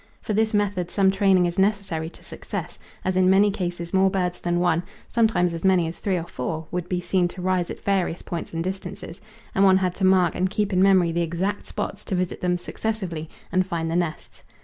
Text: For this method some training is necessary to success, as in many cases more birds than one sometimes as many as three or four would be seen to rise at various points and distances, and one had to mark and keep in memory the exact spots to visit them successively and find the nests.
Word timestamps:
For 0.19 0.33
this 0.33 0.55
method 0.55 0.89
some 0.89 1.11
training 1.11 1.45
is 1.45 1.59
necessary 1.59 2.09
to 2.09 2.23
success, 2.23 2.79
as 3.05 3.15
in 3.15 3.29
many 3.29 3.51
cases 3.51 3.93
more 3.93 4.09
birds 4.09 4.39
than 4.39 4.59
one 4.59 4.81
sometimes 5.09 5.53
as 5.53 5.63
many 5.63 5.85
as 5.85 5.99
three 5.99 6.17
or 6.17 6.23
four 6.25 6.65
would 6.71 6.89
be 6.89 6.99
seen 6.99 7.27
to 7.27 7.41
rise 7.43 7.69
at 7.69 7.83
various 7.83 8.23
points 8.23 8.51
and 8.51 8.63
distances, 8.63 9.21
and 9.53 9.63
one 9.63 9.77
had 9.77 9.93
to 9.93 10.03
mark 10.03 10.33
and 10.33 10.49
keep 10.49 10.73
in 10.73 10.81
memory 10.81 11.11
the 11.11 11.21
exact 11.21 11.67
spots 11.67 12.03
to 12.05 12.15
visit 12.15 12.41
them 12.41 12.57
successively 12.57 13.29
and 13.51 13.67
find 13.67 13.91
the 13.91 13.95
nests. 13.95 14.41